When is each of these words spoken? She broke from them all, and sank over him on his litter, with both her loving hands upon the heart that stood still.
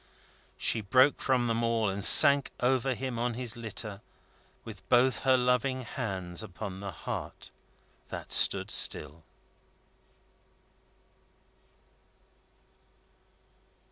She 0.57 0.81
broke 0.81 1.21
from 1.21 1.45
them 1.45 1.63
all, 1.63 1.87
and 1.87 2.03
sank 2.03 2.49
over 2.59 2.95
him 2.95 3.19
on 3.19 3.35
his 3.35 3.55
litter, 3.55 4.01
with 4.65 4.89
both 4.89 5.19
her 5.19 5.37
loving 5.37 5.83
hands 5.83 6.41
upon 6.41 6.79
the 6.79 6.89
heart 6.89 7.51
that 8.09 8.31
stood 8.31 8.71
still. 8.71 9.23